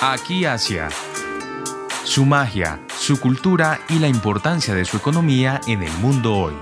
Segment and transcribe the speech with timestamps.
[0.00, 0.90] Aquí Asia.
[2.04, 6.54] Su magia, su cultura y la importancia de su economía en el mundo hoy.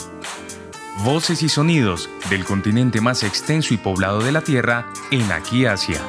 [1.05, 6.01] Voces y sonidos del continente más extenso y poblado de la Tierra en Aquí Asia.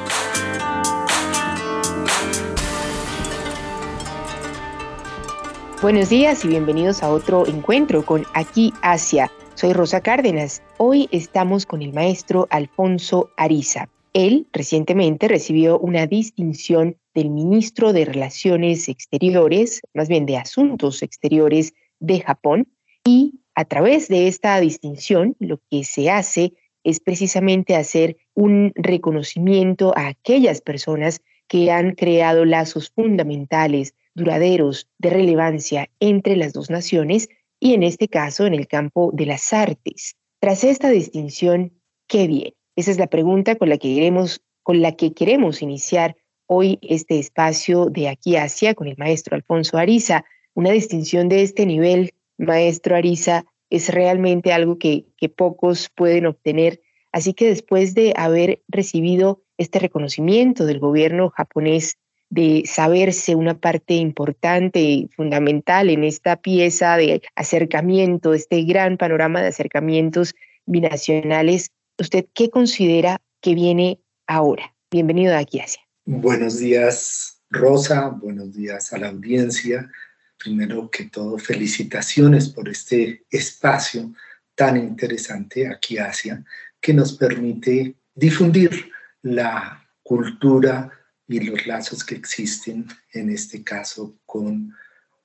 [5.82, 9.30] Buenos días y bienvenidos a otro encuentro con Aquí Asia.
[9.56, 10.62] Soy Rosa Cárdenas.
[10.78, 13.90] Hoy estamos con el maestro Alfonso Ariza.
[14.18, 21.76] Él recientemente recibió una distinción del ministro de Relaciones Exteriores, más bien de Asuntos Exteriores
[22.00, 22.68] de Japón,
[23.06, 26.54] y a través de esta distinción lo que se hace
[26.84, 35.12] es precisamente hacer un reconocimiento a aquellas personas que han creado lazos fundamentales, duraderos, de
[35.12, 40.16] relevancia entre las dos naciones y en este caso en el campo de las artes.
[40.40, 41.72] Tras esta distinción,
[42.08, 42.57] ¿qué viene?
[42.78, 47.18] Esa es la pregunta con la que queremos, con la que queremos iniciar hoy este
[47.18, 50.26] espacio de aquí hacia con el maestro Alfonso Ariza.
[50.54, 56.80] Una distinción de este nivel, maestro Ariza, es realmente algo que, que pocos pueden obtener.
[57.12, 61.98] Así que después de haber recibido este reconocimiento del gobierno japonés,
[62.30, 69.42] de saberse una parte importante y fundamental en esta pieza de acercamiento, este gran panorama
[69.42, 70.36] de acercamientos
[70.68, 74.74] binacionales, ¿usted qué considera que viene ahora?
[74.92, 75.82] Bienvenido a aquí hacia.
[76.06, 78.10] Buenos días, Rosa.
[78.10, 79.92] Buenos días a la audiencia.
[80.38, 84.14] Primero que todo, felicitaciones por este espacio
[84.56, 86.44] tan interesante aquí Asia,
[86.80, 90.92] que nos permite difundir la cultura
[91.28, 94.74] y los lazos que existen, en este caso, con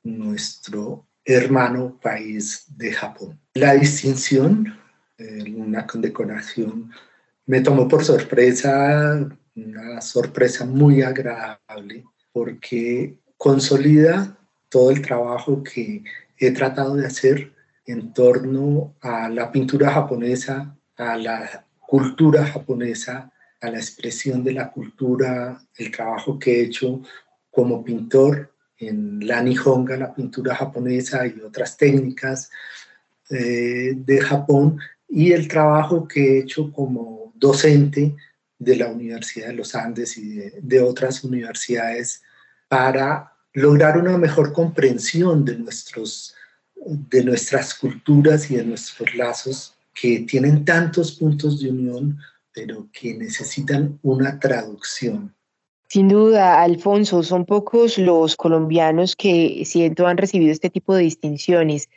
[0.03, 3.41] nuestro hermano país de Japón.
[3.55, 4.77] La distinción,
[5.56, 6.91] una condecoración,
[7.47, 16.03] me tomó por sorpresa una sorpresa muy agradable porque consolida todo el trabajo que
[16.39, 17.53] he tratado de hacer
[17.87, 23.31] en torno a la pintura japonesa, a la cultura japonesa,
[23.61, 27.03] a la expresión de la cultura, el trabajo que he hecho
[27.50, 28.50] como pintor.
[28.78, 32.50] En la Nihonga, la pintura japonesa y otras técnicas
[33.31, 34.81] eh, de Japón,
[35.15, 38.17] y el trabajo que he hecho como docente
[38.59, 42.23] de la Universidad de los Andes y de, otras universidades
[42.67, 46.34] para lograr una mejor comprensión de, nuestros,
[46.87, 52.19] de nuestras culturas y de nuestros lazos que tienen tantos puntos de unión,
[52.55, 55.34] pero que necesitan una traducción.
[55.89, 61.91] Sin duda, Alfonso, son pocos los colombianos que siento han recibido este tipo de distinciones,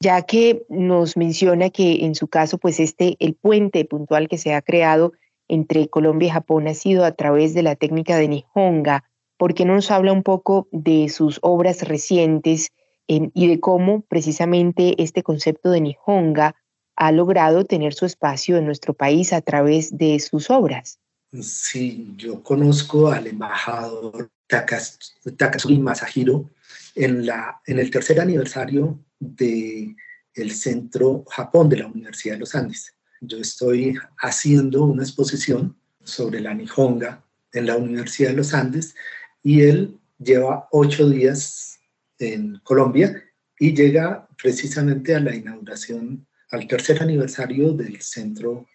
[0.00, 4.54] ya que nos menciona que en su caso, pues este, el puente puntual que se
[4.54, 5.12] ha creado
[5.46, 9.04] entre Colombia y Japón ha sido a través de la técnica de Nihonga.
[9.36, 12.70] ¿Por qué no nos habla un poco de sus obras recientes
[13.08, 16.54] em, y de cómo precisamente este concepto de Nihonga
[16.96, 20.98] ha logrado tener su espacio en nuestro país a través de sus obras?
[21.40, 26.50] Sí, yo conozco al embajador Takasugi Masahiro
[26.94, 29.94] en, la, en el tercer aniversario del
[30.34, 32.94] el Centro Japón de la Universidad de los Andes.
[33.20, 37.22] Yo estoy haciendo una exposición sobre la Nihonga
[37.52, 38.94] en la Universidad de los Andes
[39.42, 41.78] y él lleva ocho días
[42.18, 43.22] en Colombia
[43.58, 48.66] y llega precisamente a la inauguración, al tercer aniversario del Centro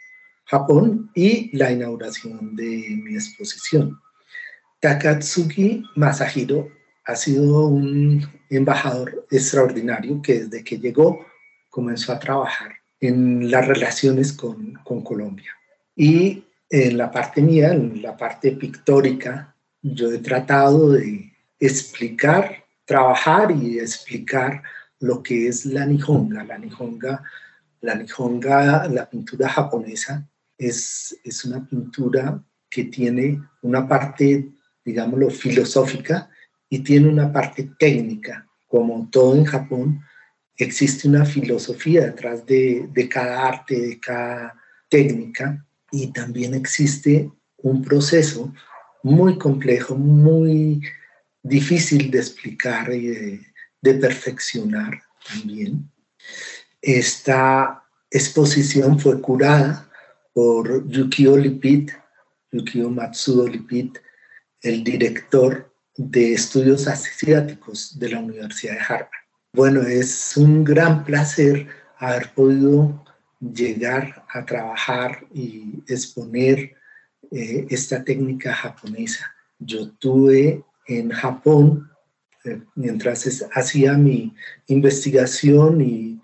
[0.45, 3.99] Japón y la inauguración de mi exposición.
[4.79, 6.69] Takatsuki Masahiro
[7.05, 11.25] ha sido un embajador extraordinario que desde que llegó
[11.69, 15.51] comenzó a trabajar en las relaciones con, con Colombia.
[15.95, 23.51] Y en la parte mía, en la parte pictórica, yo he tratado de explicar, trabajar
[23.51, 24.63] y explicar
[24.99, 26.43] lo que es la Nihonga.
[26.43, 27.21] La Nihonga,
[27.81, 30.27] la Nihonga, la pintura japonesa,
[30.57, 34.49] es, es una pintura que tiene una parte,
[34.83, 36.29] digámoslo, filosófica
[36.75, 38.45] y tiene una parte técnica.
[38.67, 40.01] Como todo en Japón,
[40.57, 44.53] existe una filosofía detrás de, cada arte, de cada
[44.89, 48.53] técnica, y también existe un proceso
[49.03, 50.81] muy complejo, muy
[51.43, 53.07] difícil de explicar y
[53.81, 55.89] de, perfeccionar también.
[56.81, 59.89] Esta exposición fue curada
[60.33, 61.91] por Yukio Lipit,
[62.51, 63.97] Yukio Matsuo Lipit,
[64.61, 69.09] el director de estudios asiáticos de la Universidad de Harvard.
[69.53, 73.03] Bueno, es un gran placer haber podido
[73.39, 76.75] llegar a trabajar y exponer
[77.31, 79.33] eh, esta técnica japonesa.
[79.59, 81.89] Yo tuve en Japón,
[82.43, 84.35] eh, mientras hacía mi
[84.67, 86.21] investigación y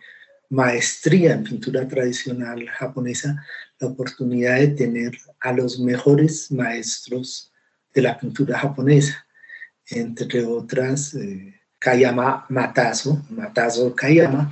[0.50, 3.44] maestría en pintura tradicional japonesa,
[3.80, 7.52] la oportunidad de tener a los mejores maestros
[7.94, 9.26] de la pintura japonesa,
[9.90, 14.52] entre otras eh, Kayama Matazo, Matazo Kayama,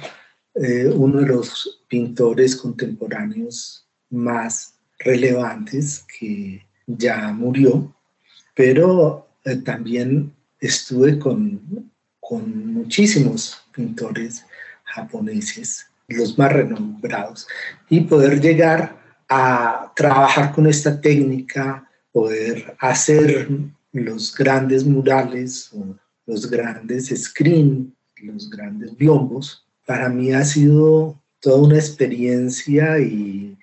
[0.56, 7.96] eh, uno de los pintores contemporáneos más relevantes que ya murió,
[8.56, 14.46] pero eh, también estuve con, con muchísimos pintores
[14.84, 17.48] japoneses, los más renombrados,
[17.90, 19.00] y poder llegar
[19.30, 23.48] a trabajar con esta técnica, poder hacer
[23.92, 25.72] los grandes murales,
[26.26, 33.58] los grandes screen, los grandes biombos, para mí ha sido toda una experiencia y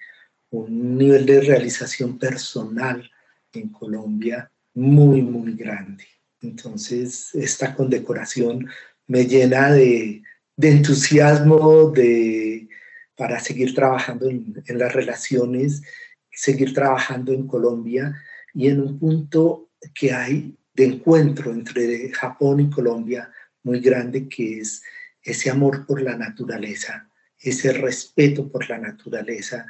[0.50, 3.08] un nivel de realización personal
[3.52, 6.04] en Colombia muy, muy grande.
[6.40, 8.68] Entonces, esta condecoración
[9.06, 10.22] me llena de,
[10.60, 12.68] entusiasmo, de,
[13.16, 15.82] para seguir trabajando en, en, las relaciones,
[16.30, 18.14] seguir trabajando en Colombia
[18.52, 23.30] y en un punto que hay de encuentro entre Japón y Colombia
[23.62, 24.82] muy grande, que es
[25.22, 29.66] ese amor por la naturaleza, ese respeto por la naturaleza,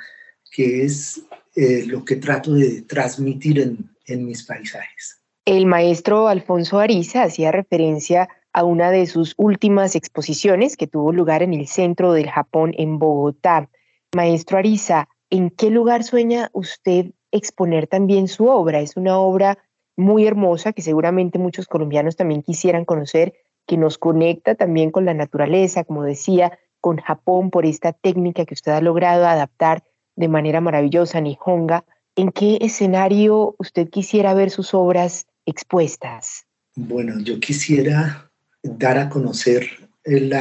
[0.51, 1.23] que es
[1.55, 5.23] eh, lo que trato de transmitir en, en mis paisajes.
[5.47, 11.43] El maestro Alfonso Ariza hacía referencia a una de sus últimas exposiciones que tuvo lugar
[11.43, 13.71] en el centro del Japón, en Bogotá.
[14.15, 18.81] Maestro Ariza, ¿en qué lugar sueña usted exponer también su obra?
[18.81, 19.59] Es una obra
[19.97, 23.35] muy hermosa que seguramente muchos colombianos también quisieran conocer,
[23.67, 28.55] que nos conecta también con la naturaleza, como decía, con Japón por esta técnica que
[28.55, 29.83] usted ha logrado adaptar
[30.15, 31.85] de manera maravillosa, Nihonga.
[32.15, 36.47] ¿En qué escenario usted quisiera ver sus obras expuestas?
[36.77, 38.31] Bueno, yo quisiera
[38.63, 39.67] dar a conocer
[40.05, 40.33] el,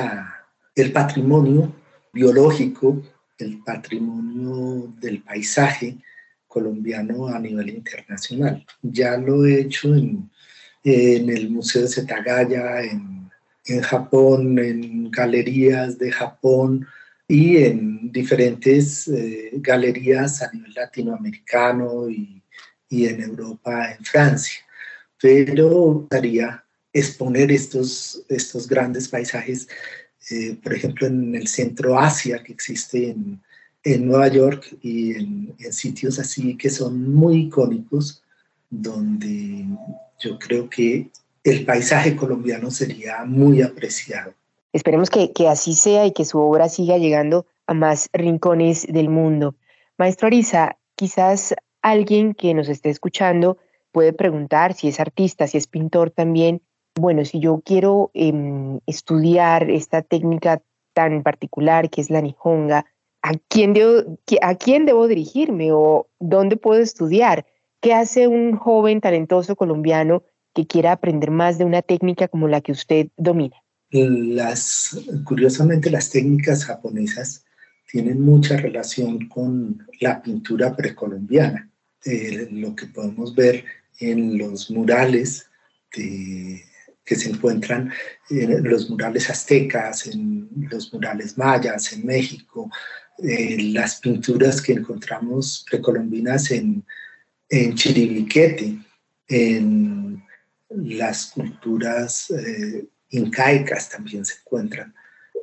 [0.75, 1.71] el patrimonio
[2.13, 3.01] biológico,
[3.37, 5.97] el patrimonio del paisaje
[6.55, 8.65] colombiano a nivel internacional.
[8.81, 10.29] Ya lo he hecho en,
[10.83, 13.29] en el Museo de Setagaya, en,
[13.65, 16.87] en Japón, en galerías de Japón,
[17.27, 22.41] y en diferentes eh, galerías a nivel latinoamericano y,
[22.89, 24.61] y, en Europa, en Francia.
[25.19, 26.63] Pero gustaría
[26.93, 29.67] exponer estos, estos grandes paisajes,
[30.29, 33.41] eh, por ejemplo, en el centro Asia que existe en,
[33.85, 38.23] en Nueva York y en, sitios así que son muy icónicos,
[38.69, 39.65] donde
[40.19, 41.09] yo creo que
[41.43, 44.33] el paisaje colombiano sería muy apreciado.
[44.73, 49.55] Esperemos que, así sea y que su obra siga llegando a más rincones del mundo.
[49.97, 53.57] Maestro Arisa, quizás alguien que nos esté escuchando
[53.91, 56.61] puede preguntar si es artista, si es pintor también.
[56.95, 60.61] Bueno, si yo quiero em, estudiar esta técnica
[60.93, 62.85] tan particular que es la Nihonga,
[63.25, 67.47] ¿a quién, debo, ¿a quién debo dirigirme o dónde puedo estudiar?
[67.81, 70.23] ¿Qué hace un joven talentoso colombiano
[70.53, 73.55] que quiera aprender más de una técnica como la que usted domina?
[75.23, 77.45] Curiosamente, las técnicas japonesas
[77.91, 81.71] tienen mucha relación con la pintura precolombiana.
[82.05, 83.65] Eh, lo que podemos ver
[83.99, 85.49] en los murales
[85.89, 87.91] que se encuentran
[88.29, 92.69] en los murales aztecas, en los murales mayas, en México,
[93.19, 96.83] eh, las pinturas que encontramos precolombinas en,
[97.49, 98.77] en Chiribiquete,
[99.27, 100.23] en
[100.69, 104.93] las culturas eh, incaicas también se encuentran.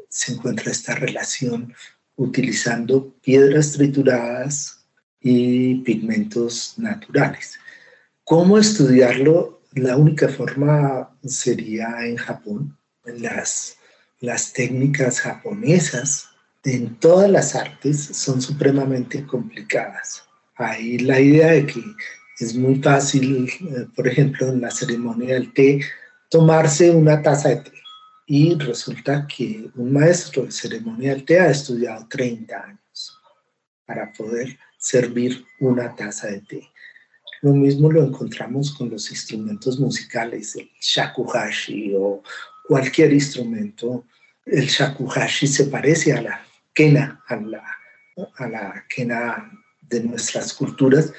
[0.09, 1.73] Se encuentra esta relación
[2.17, 4.85] utilizando piedras trituradas
[5.21, 7.59] y pigmentos naturales.
[8.25, 9.63] ¿Cómo estudiarlo?
[9.73, 12.77] La única forma sería en Japón.
[13.05, 13.79] Las,
[14.21, 16.32] las técnicas japonesas
[16.65, 20.25] en todas las artes son supremamente complicadas.
[20.57, 21.83] Hay la idea de que
[22.39, 25.81] es muy fácil, eh, por ejemplo, en la ceremonia del té,
[26.29, 27.73] tomarse una taza de té.
[28.27, 33.21] Y resulta que un maestro de ceremonia del té ha estudiado 30 años
[33.85, 36.69] para poder servir una taza de té.
[37.43, 42.23] Lo mismo lo encontramos con los instrumentos musicales, el shakuhachi o
[42.69, 44.05] cualquier instrumento.
[44.47, 47.65] El shakuhachi se parece a la quena, a la,
[48.37, 49.51] a la quena
[49.83, 51.13] de nuestras culturas,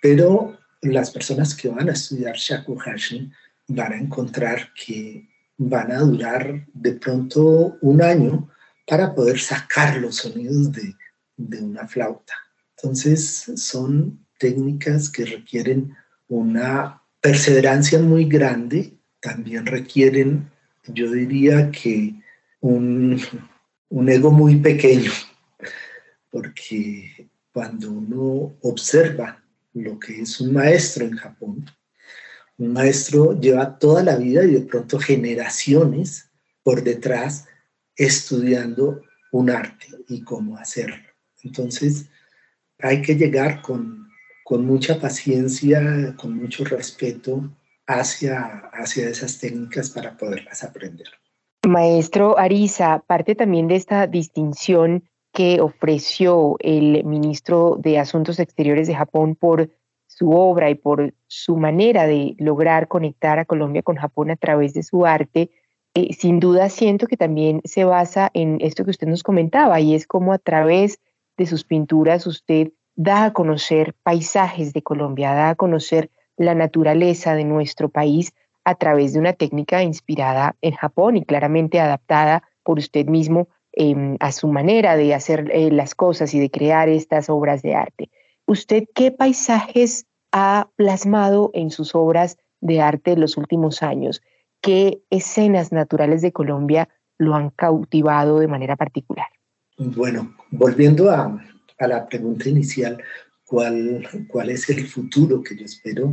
[0.00, 3.30] pero las personas que van a estudiar shakuhachi
[3.68, 8.48] van a encontrar que van a durar de pronto un año
[8.86, 10.94] para poder sacar los sonidos de,
[11.36, 12.34] de una flauta.
[12.76, 15.96] Entonces son técnicas que requieren
[16.28, 20.50] una perseverancia muy grande también requieren,
[20.86, 22.14] yo diría que
[22.60, 23.20] un,
[23.90, 25.10] un ego muy pequeño,
[26.30, 29.42] porque cuando uno observa
[29.72, 31.70] lo que es un maestro en Japón,
[32.58, 36.30] un maestro lleva toda la vida y de pronto generaciones
[36.62, 37.46] por detrás
[37.96, 39.02] estudiando
[39.32, 40.96] un arte y cómo hacerlo.
[41.42, 42.06] Entonces,
[42.78, 44.08] hay que llegar con,
[44.44, 51.08] con mucha paciencia, con mucho respeto hacia, hacia esas técnicas para poderlas aprender.
[51.68, 58.94] Maestro Ariza, parte también de esta distinción que ofreció el ministro de Asuntos Exteriores de
[58.94, 59.70] Japón por
[60.06, 64.72] su obra y por su manera de lograr conectar a Colombia con Japón a través
[64.74, 65.50] de su arte,
[65.94, 69.94] eh, sin duda siento que también se basa en esto que usted nos comentaba y
[69.94, 71.00] es como a través
[71.36, 77.34] de sus pinturas usted da a conocer paisajes de Colombia, da a conocer la naturaleza
[77.34, 78.32] de nuestro país
[78.68, 84.18] a través de una técnica inspirada en Japón y claramente adaptada por usted mismo em,
[84.20, 88.10] a su manera de hacer eh, las cosas y de crear estas obras de arte.
[88.46, 94.20] ¿Usted qué paisajes ha plasmado en sus obras de arte en los últimos años?
[94.60, 99.28] ¿Qué escenas naturales de Colombia lo han cautivado de manera particular?
[99.78, 101.42] Bueno, volviendo a,
[101.78, 103.02] a la pregunta inicial,
[103.46, 106.12] ¿cuál, ¿cuál es el futuro que yo espero?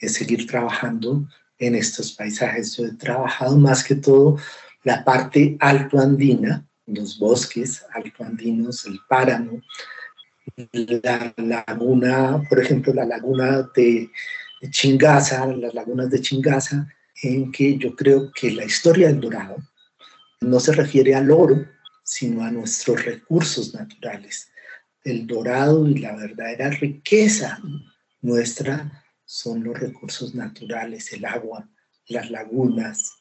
[0.00, 2.76] Es seguir trabajando en estos paisajes.
[2.76, 4.38] Yo he trabajado más que todo
[4.82, 9.62] la parte alto andina, los bosques alto andinos, el páramo,
[10.72, 14.10] la laguna, por ejemplo, la laguna de
[14.70, 16.86] Chingaza, las lagunas de Chingaza,
[17.22, 19.56] en que yo creo que la historia del dorado
[20.40, 21.66] no se refiere al oro,
[22.02, 24.50] sino a nuestros recursos naturales.
[25.02, 27.58] El dorado y la verdadera riqueza
[28.20, 29.03] nuestra
[29.34, 31.68] son los recursos naturales, el agua,
[32.06, 33.14] las lagunas.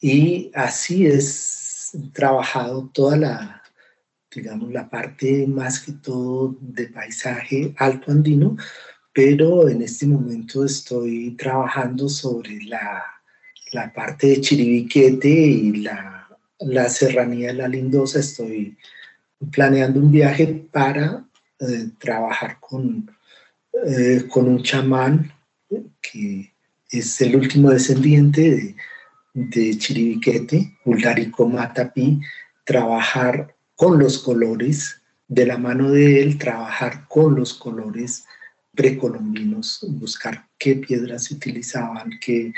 [0.00, 3.62] Y así es trabajado toda la,
[4.34, 8.56] digamos, la parte más que todo de paisaje alto andino,
[9.12, 13.04] pero en este momento estoy trabajando sobre la,
[13.72, 16.28] la parte de Chiribiquete y la,
[16.60, 18.20] la serranía de la Lindosa.
[18.20, 18.78] Estoy
[19.50, 21.26] planeando un viaje para
[21.60, 23.14] eh, trabajar con,
[23.86, 25.30] eh, con un chamán
[26.00, 26.52] que
[26.90, 28.76] es el último descendiente de,
[29.34, 32.20] de Chiribiquete, Ularico Matapi,
[32.64, 38.26] trabajar con los colores, de la mano de él, trabajar con los colores
[38.74, 42.52] precolombinos, buscar qué piedras se utilizaban, qué,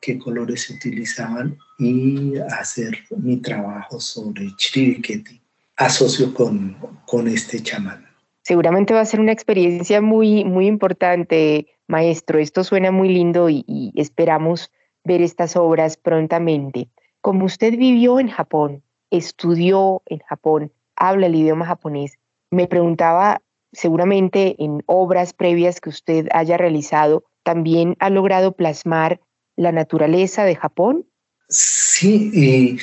[0.00, 5.40] qué colores se utilizaban y hacer mi trabajo sobre Chiribiquete,
[5.76, 8.07] asocio con, con este chamán.
[8.48, 12.38] Seguramente va a ser una experiencia muy, muy importante, maestro.
[12.38, 14.72] Esto suena muy lindo y, y esperamos
[15.04, 16.88] ver estas obras prontamente.
[17.20, 22.18] Como usted vivió en Japón, estudió en Japón, habla el idioma japonés,
[22.50, 29.20] me preguntaba, seguramente en obras previas que usted haya realizado, ¿también ha logrado plasmar
[29.56, 31.04] la naturaleza de Japón?
[31.50, 32.78] Sí, y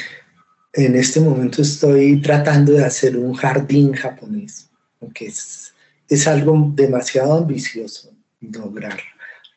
[0.73, 4.64] en este momento estoy tratando de hacer un jardín japonés,
[5.05, 5.73] aunque es,
[6.09, 8.99] es algo demasiado ambicioso lograr,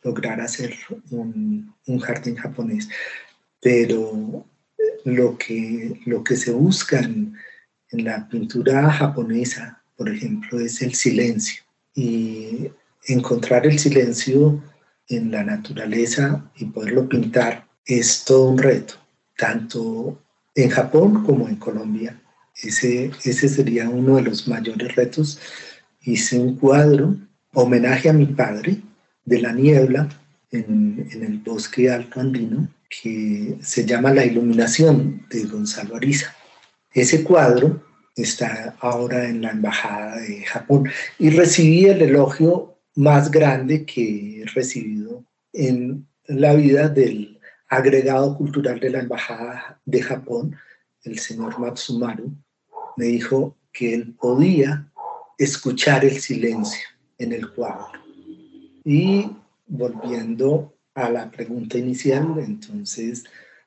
[0.02, 0.74] lograr hacer
[1.10, 2.88] un, un jardín japonés.
[3.60, 4.46] Pero
[5.04, 7.34] lo que, lo que se busca en,
[7.90, 11.62] en la pintura japonesa, por ejemplo, es el silencio.
[11.94, 12.70] Y
[13.06, 14.62] encontrar el silencio
[15.08, 18.94] en la naturaleza y poderlo pintar es todo un reto,
[19.36, 20.22] tanto
[20.54, 22.20] en Japón como en Colombia.
[22.62, 25.40] Ese, ese sería uno de los mayores retos.
[26.02, 27.16] Hice un cuadro,
[27.52, 28.78] homenaje a mi padre,
[29.24, 30.08] de la niebla
[30.50, 36.34] en, el bosque alto andino, que se llama La Iluminación de Gonzalo Ariza.
[36.92, 37.84] Ese cuadro
[38.16, 44.46] está ahora en la Embajada de Japón y recibí el elogio más grande que he
[44.46, 47.38] recibido en la vida del
[47.68, 50.56] agregado cultural de la Embajada de Japón,
[51.04, 52.34] el señor Matsumaru,
[52.98, 54.90] me dijo que él podía
[55.38, 57.92] escuchar el silencio en el cuadro.
[58.84, 59.30] Y
[59.68, 63.22] volviendo a la pregunta inicial, entonces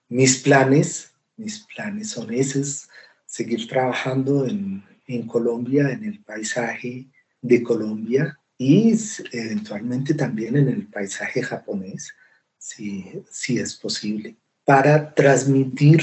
[0.09, 2.89] mis planes, mis planes son esos,
[3.25, 7.07] seguir trabajando en, en Colombia, en el paisaje
[7.41, 8.93] de Colombia y
[9.31, 12.13] eventualmente también en el paisaje japonés,
[12.57, 14.35] si, si es posible,
[14.65, 16.01] para transmitir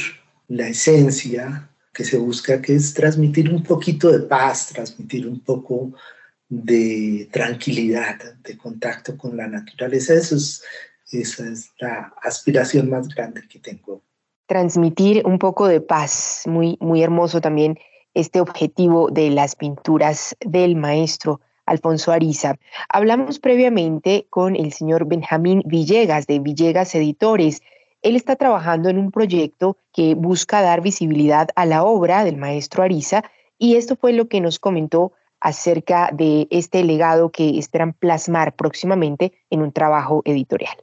[0.48, 5.90] la esencia que se busca, que es transmitir un poquito de paz, transmitir un poco
[6.48, 10.14] de tranquilidad, de contacto con la naturaleza.
[10.14, 10.62] Eso es,
[11.10, 14.00] Esa es la aspiración más grande que tengo.
[14.46, 17.76] Transmitir un poco de paz, muy, muy hermoso también
[18.14, 22.60] este objetivo de las pinturas del maestro Alfonso Ariza.
[22.90, 27.60] Hablamos previamente con el señor Benjamín Villegas de Villegas Editores.
[28.02, 32.82] Él está trabajando en un proyecto que busca dar visibilidad a la obra del maestro
[32.82, 33.24] Ariza
[33.58, 39.32] y esto fue lo que nos comentó acerca de este legado que esperan plasmar próximamente
[39.50, 40.76] en un trabajo editorial.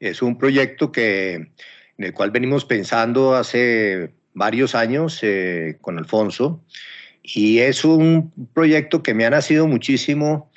[0.00, 1.52] Es un proyecto que, en
[1.98, 6.62] el cual venimos pensando hace varios años eh, con Alfonso
[7.22, 10.50] y es un proyecto que me ha nacido muchísimo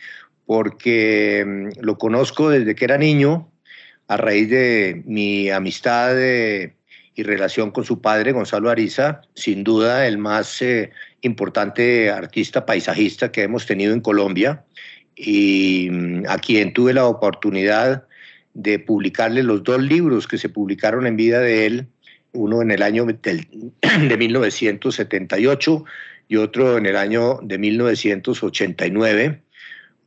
[0.45, 3.50] porque mm, lo conozco desde que era niño
[4.11, 6.73] a raíz de mi amistad eh,
[7.15, 10.91] y relación con su padre, Gonzalo Ariza, sin duda el más eh,
[11.21, 14.65] importante artista paisajista que hemos tenido en Colombia
[15.15, 18.05] y mm, a quien tuve la oportunidad
[18.53, 21.87] de publicarle los dos libros que se publicaron en vida de él,
[22.33, 25.85] uno en el año de 1978
[26.27, 29.41] y otro en el año de 1989.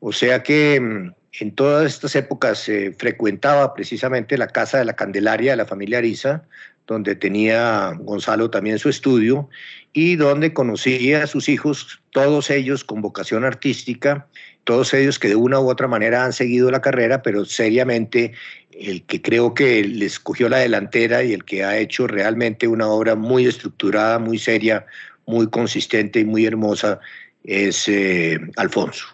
[0.00, 5.52] O sea que mm, en todas estas épocas frecuentaba precisamente la casa de la Candelaria
[5.52, 6.44] de la familia Ariza,
[6.86, 9.48] donde tenía Gonzalo también su estudio
[9.92, 14.26] y donde conocía a sus hijos, todos ellos con vocación artística,
[14.64, 18.32] todos ellos que de una u otra manera han seguido la carrera, pero seriamente
[18.72, 22.88] el que creo que les cogió la delantera y el que ha hecho realmente una
[22.88, 24.86] obra muy estructurada, muy seria,
[25.26, 27.00] muy consistente y muy hermosa
[27.44, 29.06] es eh, Alfonso.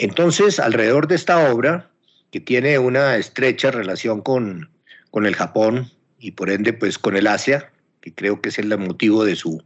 [0.00, 1.90] Entonces, alrededor de esta obra,
[2.30, 4.70] que tiene una estrecha relación con,
[5.10, 5.90] con el Japón,
[6.20, 9.62] y por ende pues con el Asia, que creo que es el motivo de su,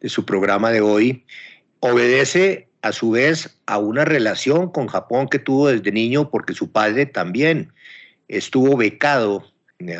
[0.00, 1.24] de su programa de hoy,
[1.78, 6.72] obedece a su vez a una relación con Japón que tuvo desde niño porque su
[6.72, 7.72] padre también
[8.26, 9.44] estuvo becado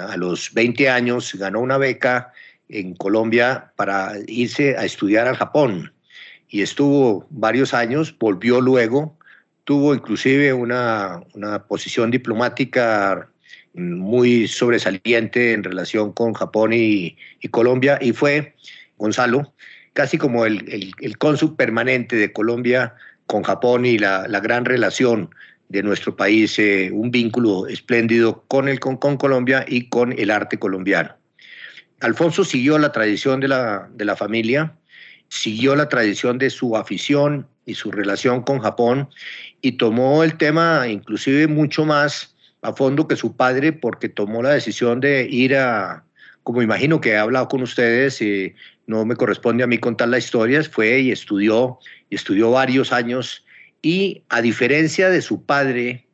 [0.08, 2.32] a los 20 años, ganó una beca
[2.68, 5.92] en Colombia para irse a estudiar al Japón.
[6.48, 9.17] Y estuvo varios años, volvió luego,
[9.68, 13.28] tuvo inclusive una, una posición diplomática
[13.74, 17.18] muy sobresaliente en relación con Japón y,
[17.50, 18.54] Colombia y fue
[18.96, 19.52] Gonzalo,
[19.92, 22.94] casi como el, el, cónsul permanente de Colombia
[23.26, 25.28] con Japón y la, gran relación
[25.68, 30.58] de nuestro país, eh, un vínculo espléndido con, el, con, Colombia y con el arte
[30.58, 31.14] colombiano.
[32.00, 34.72] Alfonso siguió la tradición de la, de la familia,
[35.28, 39.08] siguió la tradición de su afición y su relación con Japón
[39.60, 44.50] y tomó el tema inclusive mucho más a fondo que su padre porque tomó la
[44.50, 46.04] decisión de ir a,
[46.42, 48.54] como imagino que he hablado con ustedes y
[48.86, 53.44] no me corresponde a mí contar la historia, fue y estudió, y estudió varios años
[53.82, 56.06] y a diferencia de su padre,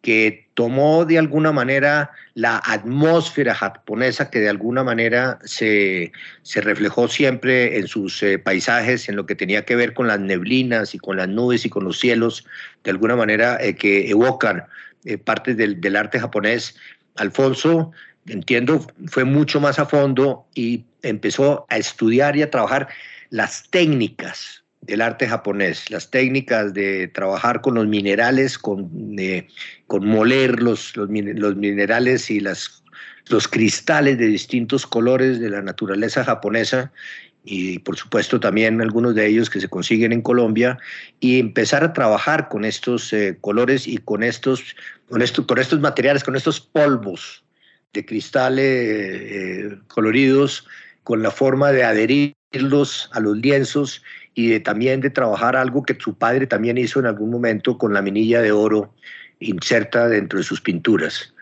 [0.00, 6.12] que tomó de alguna manera la atmósfera japonesa que de alguna manera se,
[6.54, 10.94] reflejó siempre en sus eh, paisajes, en lo que tenía que ver con las neblinas
[10.94, 12.46] y con las nubes y con los cielos,
[12.84, 14.64] de alguna manera eh, que evocan
[15.04, 16.76] eh, partes del, del, arte japonés.
[17.16, 17.92] Alfonso,
[18.26, 22.88] entiendo, fue mucho más a fondo y empezó a estudiar y a trabajar
[23.30, 28.90] las técnicas del arte japonés, las técnicas de trabajar con los minerales, con,
[29.86, 32.82] con moler los, los, minerales y las,
[33.28, 36.92] los cristales de distintos colores de la naturaleza japonesa
[37.44, 40.78] y por supuesto también algunos de ellos que se consiguen en Colombia
[41.20, 44.76] y empezar a trabajar con estos eh, colores y con estos,
[45.08, 47.44] con, estos, con estos materiales, con estos polvos
[47.92, 50.66] de cristales eh, coloridos,
[51.04, 54.02] con la forma de adherirlos a los lienzos
[54.34, 57.92] y de, también de trabajar algo que su padre también hizo en algún momento con
[57.92, 58.94] la minilla de oro
[59.40, 61.34] inserta dentro de sus pinturas.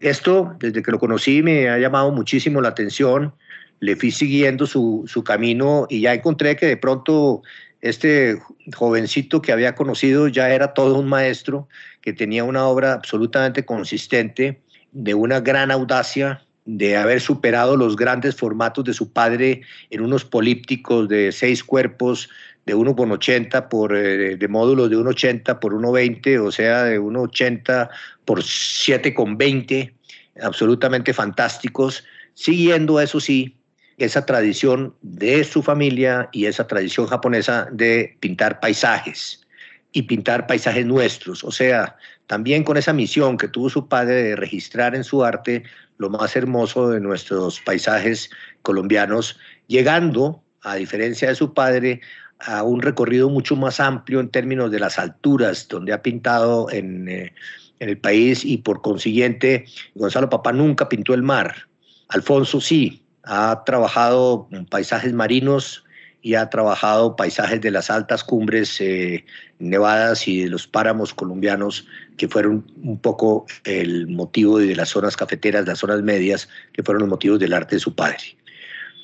[0.00, 3.34] Esto, desde que lo conocí, me ha llamado muchísimo la atención
[3.80, 7.42] le fui siguiendo su, camino y ya encontré que de pronto
[7.80, 8.38] este
[8.74, 11.66] jovencito que había conocido ya era todo un maestro,
[12.02, 14.60] que tenía una obra absolutamente consistente,
[14.92, 16.42] de una gran audacia,
[16.76, 22.28] de haber superado los grandes formatos de su padre en unos polípticos de seis cuerpos,
[22.64, 27.88] de 1,80 por, eh, de módulos de 1,80 por 1,20, o sea, de 1,80
[28.24, 29.92] por 7,20,
[30.40, 32.04] absolutamente fantásticos,
[32.34, 33.56] siguiendo, eso sí,
[33.98, 39.44] esa tradición de su familia y esa tradición japonesa de pintar paisajes
[39.92, 41.42] y pintar paisajes nuestros.
[41.42, 41.96] O sea,
[42.28, 45.64] también con esa misión que tuvo su padre de registrar en su arte
[46.00, 48.30] lo más hermoso de nuestros paisajes
[48.62, 52.00] colombianos, llegando, a diferencia de su padre,
[52.38, 57.06] a un recorrido mucho más amplio en términos de las alturas, donde ha pintado en,
[57.06, 57.34] eh,
[57.80, 61.68] en el país y por consiguiente Gonzalo Papá nunca pintó el mar.
[62.08, 65.84] Alfonso sí, ha trabajado en paisajes marinos
[66.22, 69.24] y ha trabajado paisajes de las altas cumbres eh,
[69.58, 75.16] nevadas y de los páramos colombianos que fueron un poco el motivo de las zonas
[75.16, 78.36] cafeteras, las zonas medias, que fueron los motivos del arte de su padre.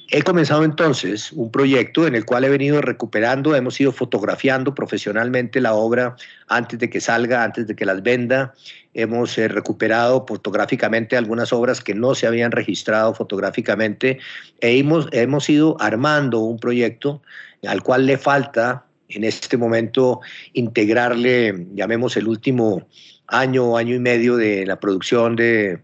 [0.09, 5.61] He comenzado entonces un proyecto en el cual he venido recuperando, hemos ido fotografiando profesionalmente
[5.61, 6.15] la obra
[6.47, 8.55] antes de que salga, antes de que las venda.
[8.95, 14.21] Hemos eh, recuperado fotográficamente algunas obras que no se habían registrado fotográficamente
[14.61, 17.23] e hemos, hemos ido armando un proyecto
[17.67, 20.21] al cual le falta en este momento
[20.53, 22.87] integrarle, llamemos el último
[23.27, 25.81] año, año y medio de la producción de,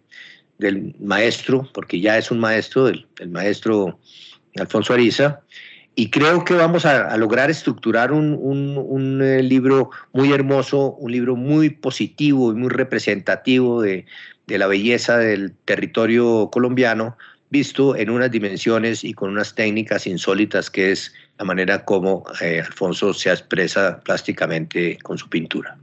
[0.63, 3.99] del maestro, porque ya es un maestro, el, maestro
[4.57, 5.41] Alfonso Ariza,
[5.95, 11.69] y creo que vamos a, lograr estructurar un, eh, libro muy hermoso, un libro muy
[11.69, 14.07] positivo y muy representativo de,
[14.47, 17.17] la belleza del territorio colombiano,
[17.51, 22.63] visto en unas dimensiones y con unas técnicas insólitas que es la manera como eh,
[22.65, 25.79] Alfonso se expresa plásticamente con su pintura.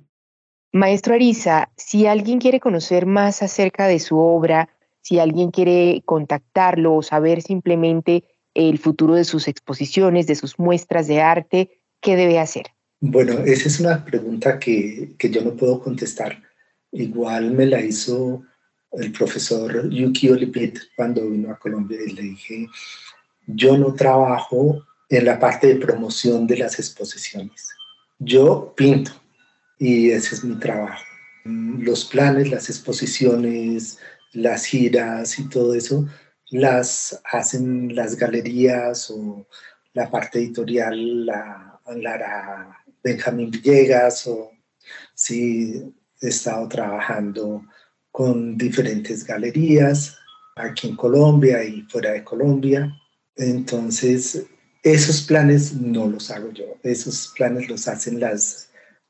[0.72, 4.70] Maestro Ariza, si alguien quiere conocer más acerca de su obra,
[5.02, 11.08] si alguien quiere contactarlo o saber simplemente el futuro de sus exposiciones, de sus muestras
[11.08, 12.68] de arte, ¿qué debe hacer?
[13.00, 16.42] Bueno, esa es una pregunta que, que yo no puedo contestar.
[16.92, 18.44] Igual me la hizo
[18.92, 22.68] el profesor Yuki Olipit cuando vino a Colombia y le dije,
[23.48, 27.70] yo no trabajo en la parte de promoción de las exposiciones.
[28.20, 29.12] Yo pinto,
[29.80, 31.02] y ese es mi trabajo.
[31.46, 33.98] Los planes, las exposiciones,
[34.34, 36.06] las giras y todo eso,
[36.52, 39.48] las hacen las galerías o
[39.94, 44.52] la parte editorial, la, la Benjamín Villegas o
[45.16, 47.64] si he estado trabajando
[48.12, 50.18] con diferentes galerías
[50.56, 52.94] aquí en Colombia y fuera de Colombia.
[53.38, 54.46] Entonces,
[54.84, 58.69] esos planes no los hago yo, esos planes los hacen las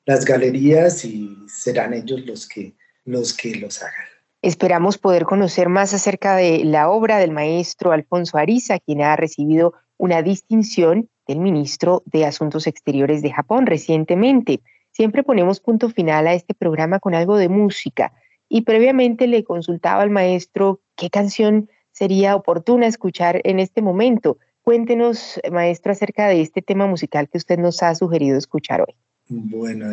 [0.10, 2.74] las galerías y serán ellos los que
[3.06, 4.08] los, que los hagan.
[4.42, 9.76] Esperamos poder conocer más acerca de la obra del maestro Alfonso Ariza, quien ha recibido
[9.98, 14.62] una distinción del ministro de Asuntos Exteriores de Japón recientemente.
[14.90, 18.12] Siempre ponemos punto final a este programa con algo de música
[18.50, 24.40] y previamente le consultaba al maestro qué canción sería oportuna escuchar en este momento.
[24.64, 28.96] Cuéntenos, maestro, acerca de este tema musical que usted nos ha sugerido escuchar hoy.
[29.32, 29.92] Bueno,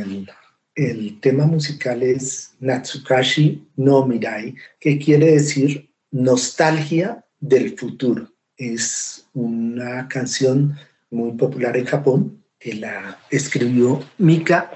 [0.74, 8.32] el, tema musical es Natsukashi no Mirai, que quiere decir nostalgia del futuro.
[8.56, 10.74] Es una canción
[11.10, 14.70] muy popular en Japón que la escribió Mika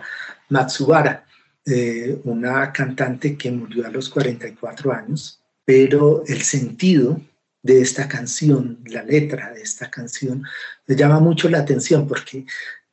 [0.51, 1.25] Matsubara,
[1.65, 7.19] eh, una cantante que murió a los 44 años, pero el sentido
[7.63, 10.43] de esta canción, la letra de esta canción,
[10.87, 12.45] me llama mucho la atención porque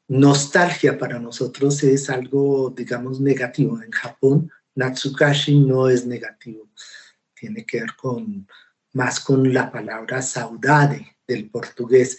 [0.08, 3.82] Nostalgia para nosotros es algo, digamos, negativo.
[3.82, 6.70] En Japón, Natsukashi no es negativo.
[7.34, 8.48] Tiene que ver con
[8.94, 12.18] más con la palabra saudade del portugués.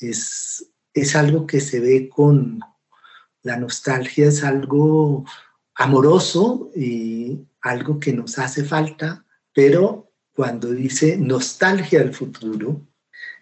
[0.00, 2.60] Es, es algo que se ve con
[3.42, 5.24] la nostalgia, es algo
[5.74, 9.24] amoroso y algo que nos hace falta,
[9.54, 12.86] pero cuando dice nostalgia del futuro,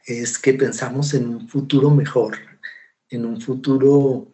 [0.05, 2.39] es que pensamos en un futuro mejor,
[3.11, 4.33] en un futuro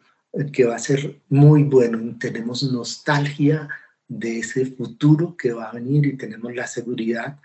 [0.53, 2.17] que va a ser muy bueno.
[2.19, 3.69] Tenemos nostalgia
[4.09, 7.39] de ese futuro que va a venir y tenemos la seguridad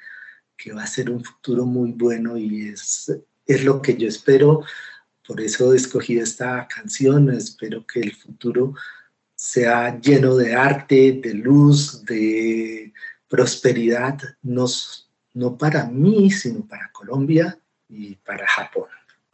[0.57, 3.13] que va a ser un futuro muy bueno y es,
[3.45, 4.63] es lo que yo espero.
[5.25, 7.29] Por eso escogí esta canción.
[7.29, 8.73] Espero que el futuro
[9.35, 12.91] sea lleno de arte, de luz, de
[13.29, 14.65] prosperidad, no,
[15.33, 18.87] no para mí, sino para Colombia y para Japón.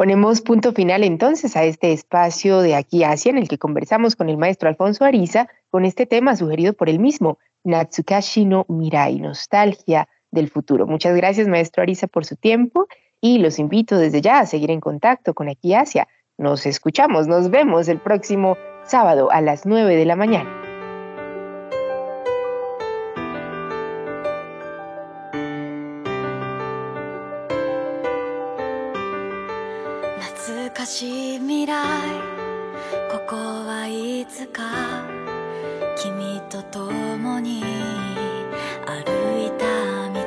[0.03, 4.27] Ponemos punto final entonces a este espacio de aquí Asia en el que conversamos con
[4.27, 10.09] el maestro Alfonso Ariza con este tema sugerido por él mismo, Natsukashi no Mirai, nostalgia
[10.29, 10.87] del futuro.
[10.87, 12.87] Muchas gracias maestro Ariza por su tiempo
[13.21, 16.09] y los invito desde ya a seguir en contacto con aquí Asia.
[16.37, 20.62] Nos escuchamos, nos vemos el próximo sábado a las 9 de la mañana.
[34.43, 34.61] つか。
[35.95, 37.63] 君と共に
[38.85, 40.19] 歩いた道。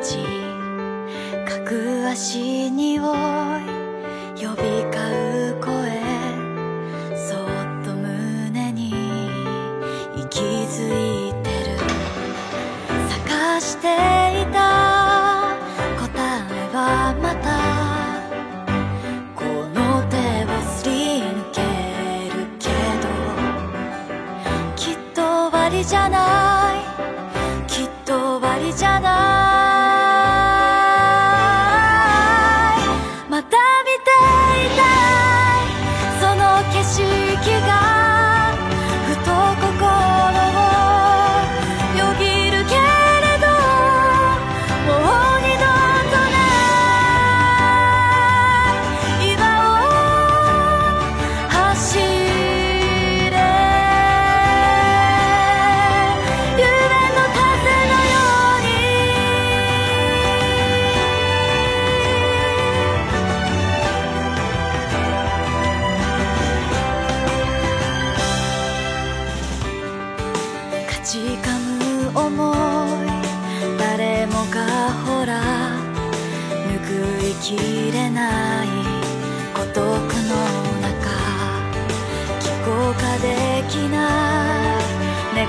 [1.45, 3.66] かく足におい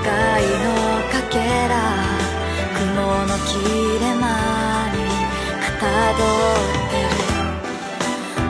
[0.07, 0.71] 願いの
[1.11, 1.35] かけ
[1.67, 1.75] ら
[2.79, 2.87] 雲
[3.27, 3.59] の切
[3.99, 4.23] れ間
[4.95, 4.97] に
[5.61, 5.85] かた
[6.17, 7.15] どってる。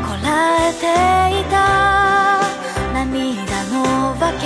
[0.05, 0.27] こら
[0.69, 0.85] えて
[1.41, 1.55] いた
[2.93, 3.03] 涙
[3.73, 3.75] の
[4.19, 4.43] 化け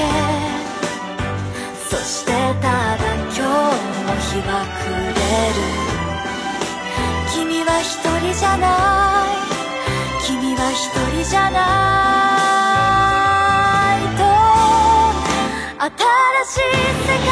[1.90, 5.60] そしてただ今日も日は暮れる。
[7.34, 8.66] 君は一人じゃな
[9.26, 9.38] い
[10.26, 10.80] 君は一
[11.14, 11.60] 人じゃな
[15.90, 16.21] いと
[16.52, 16.68] しい世
[17.08, 17.32] 界。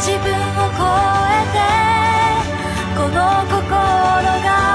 [0.00, 0.82] 自分を超
[1.30, 1.62] えて
[2.96, 3.62] この心
[4.42, 4.65] が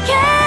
[0.00, 0.43] together